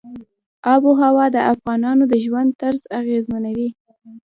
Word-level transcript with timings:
آب 0.73 0.81
وهوا 0.89 1.25
د 1.35 1.37
افغانانو 1.53 2.03
د 2.11 2.13
ژوند 2.25 2.49
طرز 2.61 2.81
اغېزمنوي. 2.99 3.69